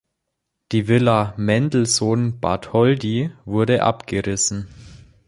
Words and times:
Die 0.71 0.87
Villa 0.87 1.35
Mendelssohn 1.37 2.39
Bartholdy 2.39 3.29
wurde 3.45 3.83
abgerissen. 3.83 4.67